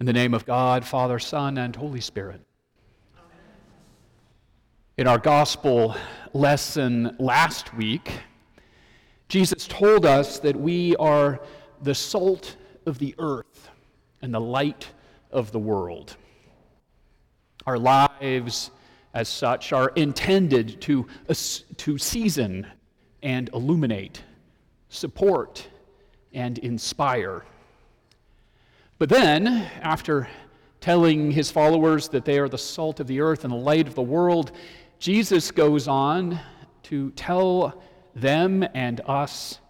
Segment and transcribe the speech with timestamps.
[0.00, 2.40] In the name of God, Father, Son, and Holy Spirit.
[4.98, 5.94] In our gospel
[6.32, 8.10] lesson last week,
[9.28, 11.40] Jesus told us that we are
[11.80, 13.70] the salt of the earth
[14.20, 14.88] and the light
[15.30, 16.16] of the world.
[17.64, 18.72] Our lives,
[19.14, 21.06] as such, are intended to,
[21.76, 22.66] to season
[23.22, 24.24] and illuminate,
[24.88, 25.68] support
[26.32, 27.44] and inspire.
[29.04, 29.48] But then,
[29.82, 30.30] after
[30.80, 33.94] telling his followers that they are the salt of the earth and the light of
[33.94, 34.52] the world,
[34.98, 36.40] Jesus goes on
[36.84, 37.82] to tell
[38.14, 39.60] them and us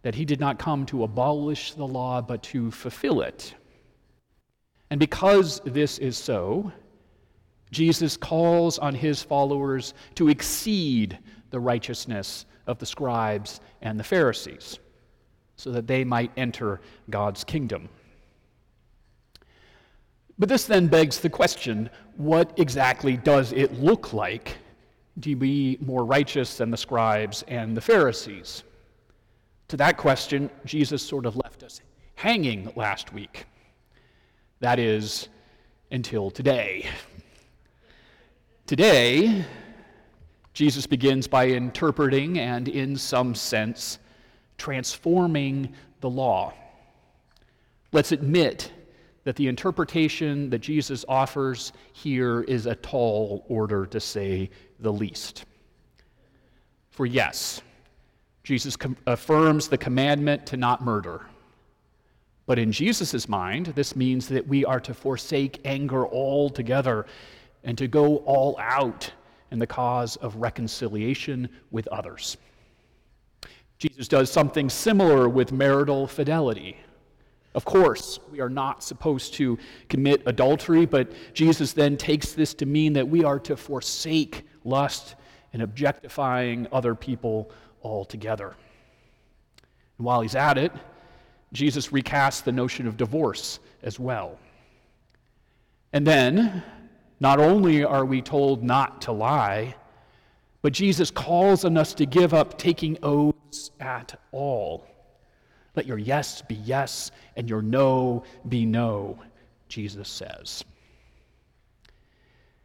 [0.00, 3.54] that he did not come to abolish the law, but to fulfill it.
[4.88, 6.72] And because this is so,
[7.70, 11.18] Jesus calls on his followers to exceed
[11.50, 14.78] the righteousness of the scribes and the Pharisees
[15.56, 16.80] so that they might enter
[17.10, 17.90] God's kingdom.
[20.38, 24.58] But this then begs the question what exactly does it look like
[25.20, 28.64] to be more righteous than the scribes and the Pharisees?
[29.68, 31.80] To that question, Jesus sort of left us
[32.14, 33.46] hanging last week.
[34.60, 35.28] That is,
[35.90, 36.88] until today.
[38.66, 39.44] Today,
[40.52, 43.98] Jesus begins by interpreting and, in some sense,
[44.58, 46.52] transforming the law.
[47.92, 48.70] Let's admit
[49.24, 55.44] that the interpretation that Jesus offers here is a tall order to say the least.
[56.90, 57.62] For yes,
[58.42, 61.26] Jesus com- affirms the commandment to not murder.
[62.46, 67.06] But in Jesus' mind, this means that we are to forsake anger altogether
[67.62, 69.10] and to go all out
[69.52, 72.36] in the cause of reconciliation with others.
[73.78, 76.76] Jesus does something similar with marital fidelity.
[77.54, 79.58] Of course, we are not supposed to
[79.88, 85.16] commit adultery, but Jesus then takes this to mean that we are to forsake lust
[85.52, 87.50] and objectifying other people
[87.82, 88.54] altogether.
[89.98, 90.72] And while he's at it,
[91.52, 94.38] Jesus recasts the notion of divorce as well.
[95.92, 96.62] And then,
[97.20, 99.76] not only are we told not to lie,
[100.62, 104.86] but Jesus calls on us to give up taking oaths at all.
[105.74, 109.18] Let your yes be yes and your no be no,
[109.68, 110.64] Jesus says.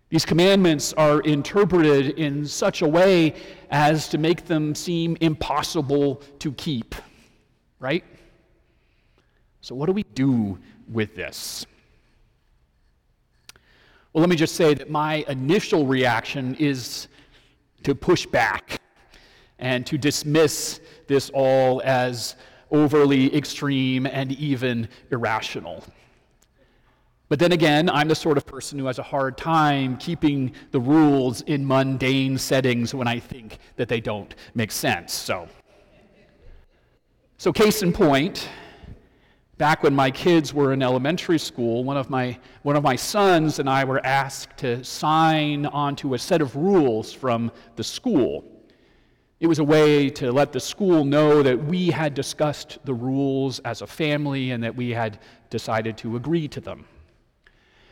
[0.09, 3.35] These commandments are interpreted in such a way
[3.69, 6.95] as to make them seem impossible to keep,
[7.79, 8.05] right?
[9.59, 10.57] So, what do we do
[10.89, 11.65] with this?
[14.13, 17.09] Well, let me just say that my initial reaction is
[17.83, 18.81] to push back
[19.59, 22.35] and to dismiss this all as
[22.71, 25.83] overly extreme and even irrational.
[27.29, 30.79] But then again, I'm the sort of person who has a hard time keeping the
[30.79, 35.13] rules in mundane settings when I think that they don't make sense.
[35.13, 35.49] So,
[37.37, 38.47] so case in point,
[39.57, 43.59] back when my kids were in elementary school, one of my, one of my sons
[43.59, 48.56] and I were asked to sign onto a set of rules from the school.
[49.39, 53.59] It was a way to let the school know that we had discussed the rules
[53.59, 55.19] as a family and that we had
[55.51, 56.85] decided to agree to them.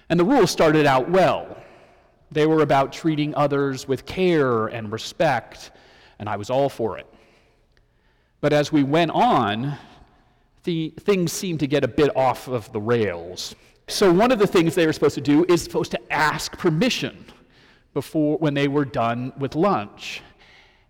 [0.09, 1.57] And the rules started out well.
[2.31, 5.69] They were about treating others with care and respect,
[6.17, 7.05] and I was all for it.
[8.41, 9.77] But as we went on,
[10.63, 13.53] the things seemed to get a bit off of the rails.
[13.87, 17.25] So one of the things they were supposed to do is supposed to ask permission
[17.93, 20.23] before when they were done with lunch.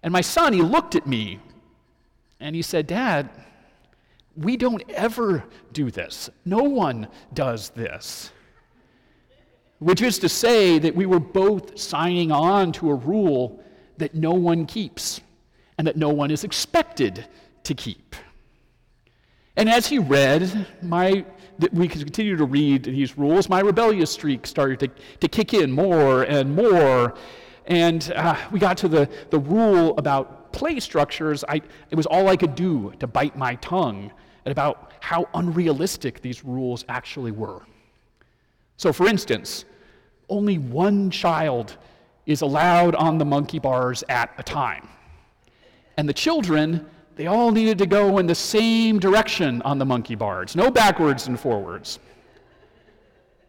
[0.06, 1.40] And my son, he looked at me
[2.40, 3.28] and he said, Dad,
[4.38, 5.44] we don't ever
[5.74, 6.30] do this.
[6.46, 8.30] No one does this.
[9.80, 13.64] Which is to say that we were both signing on to a rule
[13.98, 15.22] that no one keeps
[15.80, 17.26] and that no one is expected
[17.64, 18.16] to keep.
[19.56, 21.26] And as he read, my,
[21.72, 24.88] we continue to read these rules, my rebellious streak started to,
[25.22, 27.16] to kick in more and more.
[27.68, 31.44] And uh, we got to the, the rule about play structures.
[31.50, 34.12] I, it was all I could do to bite my tongue
[34.46, 37.62] at about how unrealistic these rules actually were.
[38.78, 39.66] So, for instance,
[40.30, 41.78] only one child
[42.26, 44.88] is allowed on the monkey bars at a time.
[45.98, 46.86] And the children,
[47.16, 51.28] they all needed to go in the same direction on the monkey bars, no backwards
[51.28, 52.00] and forwards.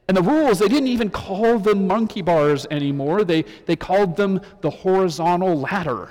[0.09, 4.41] And the rules, they didn't even call them monkey bars anymore, they, they called them
[4.61, 6.11] the horizontal ladder.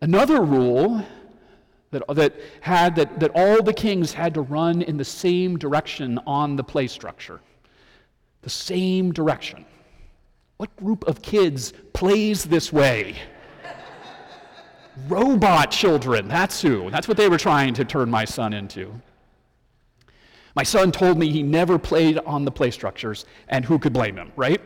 [0.00, 1.04] Another rule
[1.90, 6.20] that, that, had, that, that all the kings had to run in the same direction
[6.26, 7.40] on the play structure.
[8.42, 9.64] The same direction.
[10.58, 13.16] What group of kids plays this way?
[15.08, 16.90] Robot children, that's who.
[16.90, 18.92] That's what they were trying to turn my son into.
[20.58, 24.16] My son told me he never played on the play structures, and who could blame
[24.16, 24.60] him, right?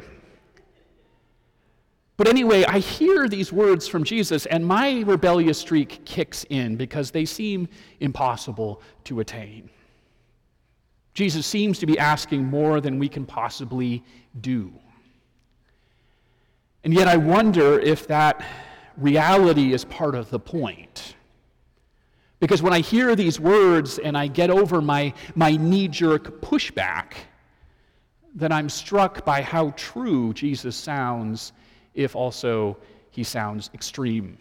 [2.17, 7.11] But anyway, I hear these words from Jesus, and my rebellious streak kicks in because
[7.11, 7.69] they seem
[8.01, 9.69] impossible to attain.
[11.13, 14.03] Jesus seems to be asking more than we can possibly
[14.41, 14.73] do.
[16.85, 18.43] And yet, I wonder if that
[18.97, 21.17] reality is part of the point.
[22.43, 27.13] Because when I hear these words and I get over my, my knee jerk pushback,
[28.35, 31.53] then I'm struck by how true Jesus sounds,
[31.95, 32.77] if also
[33.13, 34.37] he sounds extreme.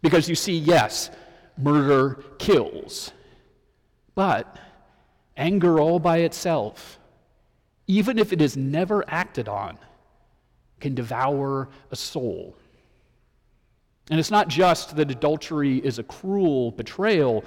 [0.00, 1.10] Because you see, yes,
[1.58, 3.10] murder kills,
[4.14, 4.56] but
[5.36, 7.00] anger all by itself,
[7.88, 9.76] even if it is never acted on,
[10.78, 12.56] can devour a soul.
[14.10, 17.44] And it's not just that adultery is a cruel betrayal,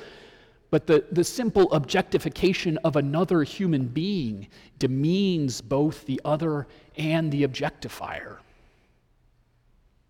[0.71, 4.47] but the, the simple objectification of another human being
[4.77, 6.67] demeans both the other
[6.97, 8.38] and the objectifier.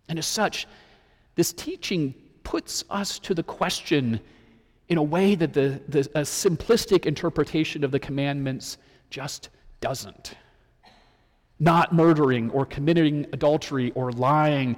[0.08, 0.66] And as such,
[1.36, 4.20] this teaching puts us to the question
[4.88, 8.76] in a way that the, the, a simplistic interpretation of the commandments
[9.08, 9.50] just
[9.80, 10.34] doesn't.
[11.60, 14.76] Not murdering or committing adultery or lying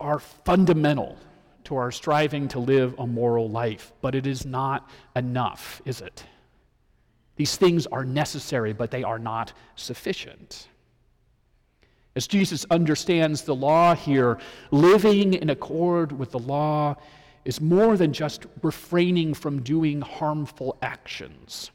[0.00, 1.16] are fundamental
[1.64, 6.24] to our striving to live a moral life, but it is not enough, is it?
[7.36, 10.68] These things are necessary, but they are not sufficient.
[12.14, 14.38] As Jesus understands the law here,
[14.70, 16.96] living in accord with the law
[17.44, 21.70] is more than just refraining from doing harmful actions,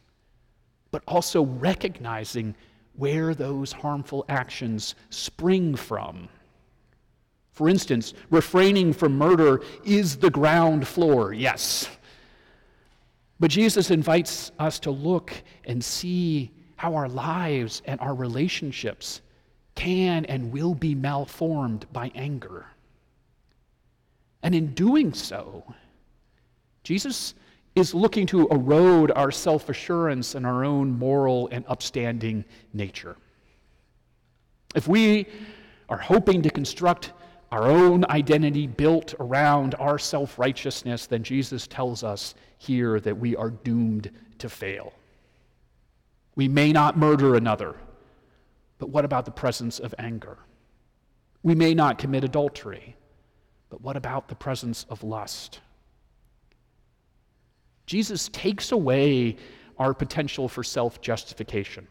[0.89, 2.56] but also recognizing
[2.95, 6.27] where those harmful actions spring from
[7.61, 11.87] for instance, refraining from murder is the ground floor, yes.
[13.39, 15.31] But Jesus invites us to look
[15.65, 19.21] and see how our lives and our relationships
[19.75, 22.65] can and will be malformed by anger.
[24.41, 25.63] And in doing so,
[26.83, 27.35] Jesus
[27.75, 32.43] is looking to erode our self assurance and our own moral and upstanding
[32.73, 33.17] nature.
[34.73, 35.27] If we
[35.91, 37.11] are hoping to construct
[37.51, 43.36] our own identity built around our self righteousness, then Jesus tells us here that we
[43.36, 44.94] are doomed to fail.
[46.36, 47.75] We may not murder another,
[48.80, 50.38] but what about the presence of anger?
[51.44, 52.95] We may not commit adultery,
[53.69, 55.59] but what about the presence of lust?
[57.86, 59.36] Jesus takes away
[59.77, 61.88] our potential for self justification.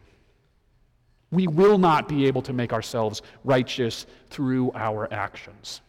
[1.31, 5.81] We will not be able to make ourselves righteous through our actions.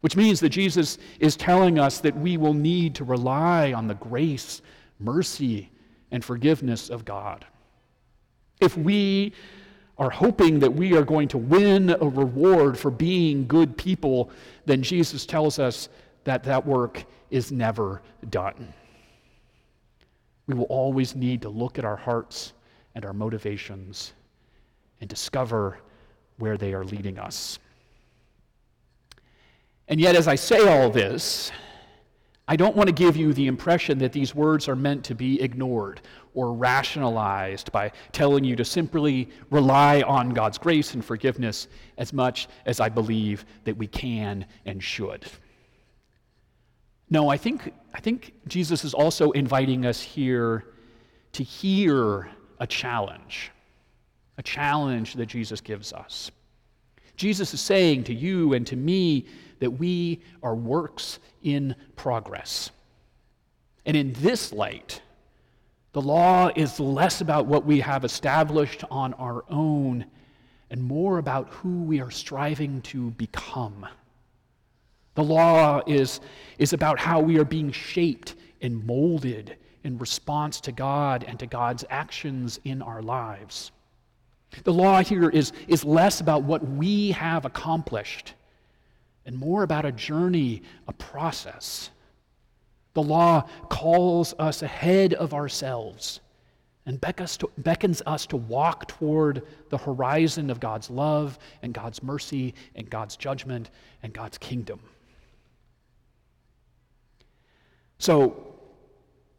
[0.00, 3.94] Which means that Jesus is telling us that we will need to rely on the
[3.94, 4.62] grace,
[4.98, 5.70] mercy,
[6.10, 7.44] and forgiveness of God.
[8.60, 9.32] If we
[9.98, 14.30] are hoping that we are going to win a reward for being good people,
[14.64, 15.88] then Jesus tells us
[16.24, 18.72] that that work is never done.
[20.46, 22.52] We will always need to look at our hearts
[22.94, 24.12] and our motivations
[25.00, 25.78] and discover
[26.38, 27.58] where they are leading us.
[29.88, 31.52] And yet, as I say all this,
[32.48, 35.40] I don't want to give you the impression that these words are meant to be
[35.40, 36.00] ignored
[36.34, 41.66] or rationalized by telling you to simply rely on God's grace and forgiveness
[41.98, 45.24] as much as I believe that we can and should.
[47.10, 50.66] No, I think, I think Jesus is also inviting us here
[51.32, 52.28] to hear
[52.60, 53.50] a challenge
[54.38, 56.30] a challenge that Jesus gives us.
[57.16, 59.26] Jesus is saying to you and to me
[59.60, 62.70] that we are works in progress.
[63.86, 65.00] And in this light,
[65.92, 70.04] the law is less about what we have established on our own
[70.70, 73.86] and more about who we are striving to become.
[75.14, 76.20] The law is,
[76.58, 81.46] is about how we are being shaped and molded in response to God and to
[81.46, 83.70] God's actions in our lives.
[84.64, 88.34] The law here is, is less about what we have accomplished
[89.24, 91.90] and more about a journey, a process.
[92.94, 96.20] The law calls us ahead of ourselves
[96.86, 102.88] and beckons us to walk toward the horizon of God's love and God's mercy and
[102.88, 103.70] God's judgment
[104.04, 104.78] and God's kingdom.
[107.98, 108.54] So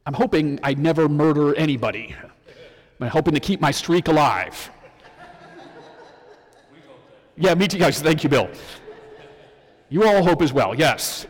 [0.05, 2.13] I'm hoping I never murder anybody.
[2.99, 4.69] I'm hoping to keep my streak alive.
[7.39, 8.01] Yeah, me too, guys.
[8.01, 8.49] Thank you, Bill.
[9.89, 11.27] You all hope as well, yes.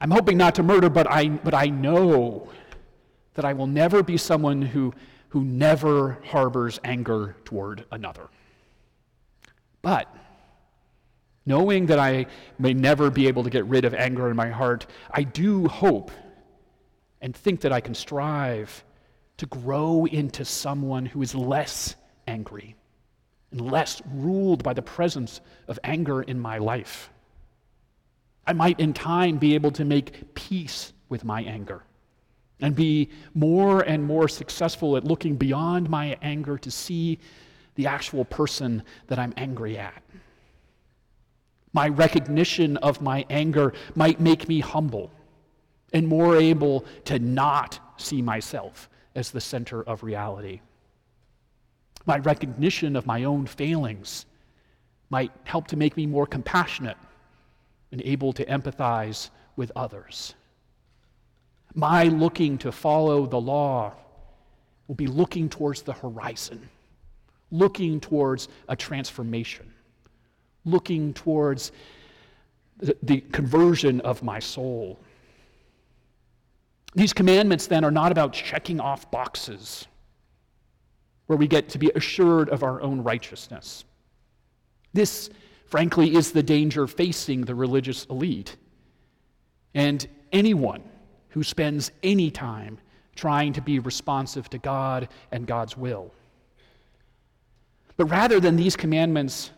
[0.00, 2.48] I'm hoping not to murder, but I, but I know
[3.34, 4.94] that I will never be someone who,
[5.28, 8.28] who never harbors anger toward another.
[9.82, 10.08] But
[11.44, 12.26] knowing that I
[12.58, 16.10] may never be able to get rid of anger in my heart, I do hope
[17.20, 18.84] and think that I can strive
[19.36, 21.94] to grow into someone who is less
[22.26, 22.74] angry
[23.52, 27.10] and less ruled by the presence of anger in my life.
[28.46, 31.82] I might, in time, be able to make peace with my anger
[32.60, 37.18] and be more and more successful at looking beyond my anger to see
[37.74, 40.02] the actual person that I'm angry at.
[41.72, 45.10] My recognition of my anger might make me humble
[45.92, 50.60] and more able to not see myself as the center of reality.
[52.06, 54.26] My recognition of my own failings
[55.10, 56.96] might help to make me more compassionate
[57.92, 60.34] and able to empathize with others.
[61.74, 63.92] My looking to follow the law
[64.88, 66.68] will be looking towards the horizon,
[67.50, 69.72] looking towards a transformation,
[70.64, 71.72] looking towards
[72.78, 74.98] the, conversion of my soul.
[76.94, 79.86] These commandments then are not about checking off boxes
[81.32, 83.86] where we get to be assured of our own righteousness.
[84.92, 85.30] This,
[85.64, 88.58] frankly, is the danger facing the religious elite
[89.72, 90.82] and anyone
[91.30, 92.78] who spends any time
[93.16, 96.12] trying to be responsive to God and God's will.
[97.96, 99.52] But rather than these commandments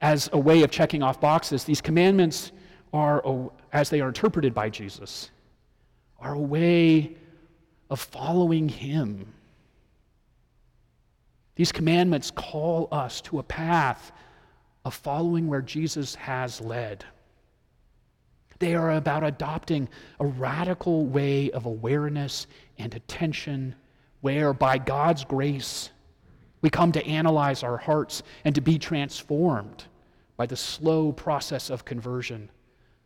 [0.00, 2.52] as a way of checking off boxes, these commandments
[2.92, 5.32] are, as they are interpreted by Jesus,
[6.20, 7.16] are a way
[7.90, 9.26] of following Him
[11.56, 14.12] these commandments call us to a path
[14.84, 17.04] of following where Jesus has led.
[18.58, 19.88] They are about adopting
[20.20, 22.46] a radical way of awareness
[22.78, 23.74] and attention
[24.20, 25.90] where, by God's grace,
[26.60, 29.84] we come to analyze our hearts and to be transformed
[30.36, 32.50] by the slow process of conversion,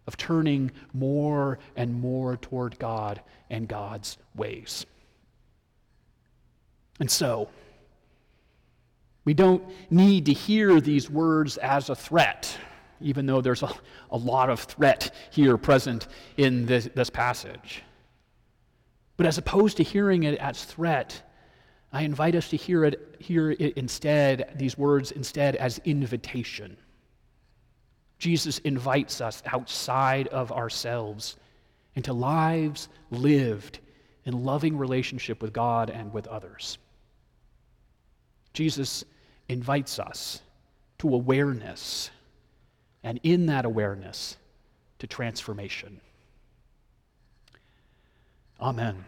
[0.07, 4.87] of turning more and more toward God and God's ways.
[7.01, 7.49] And so,
[9.29, 12.57] we don't need to hear these words as a threat,
[13.03, 13.71] even though there's a,
[14.11, 16.09] a lot of threat here present
[16.39, 17.83] in this, this passage.
[19.19, 21.31] But as opposed to hearing it as threat,
[21.93, 26.79] I invite us to hear it, hear it instead, these words instead, as invitation.
[28.19, 31.37] Jesus invites us outside of ourselves
[31.97, 33.81] into lives lived
[34.25, 36.79] in loving relationship with God and with others.
[38.55, 39.05] Jesus
[39.49, 40.43] invites us
[40.99, 42.11] to awareness,
[43.03, 44.37] and in that awareness,
[44.99, 46.01] to transformation.
[48.61, 49.05] Amen.